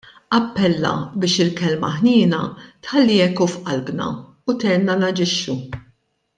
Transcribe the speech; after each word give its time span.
Appella 0.37 0.93
biex 1.23 1.35
il-kelma' 1.43 1.91
ħniena' 1.97 2.41
tħalli 2.87 3.21
eku 3.27 3.49
f'qalbna 3.53 4.11
u 4.53 4.59
tgħinna 4.61 5.01
naġixxu. 5.07 5.61